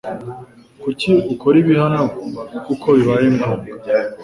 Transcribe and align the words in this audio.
Kuki 0.81 1.11
ukora 1.33 1.55
ibi 1.61 1.73
hano 1.83 2.01
kuko 2.65 2.87
bibaye 2.97 3.27
ngombwa 3.35 3.73